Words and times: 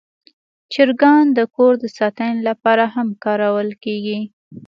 چرګان 0.73 1.25
د 1.37 1.39
کور 1.55 1.73
د 1.79 1.85
ساتنې 1.97 2.41
لپاره 2.47 2.85
هم 2.95 3.07
کارول 3.23 3.69
کېږي. 3.83 4.19